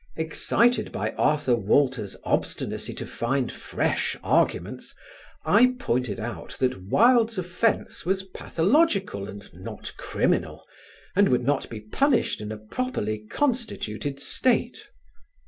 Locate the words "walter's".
1.55-2.17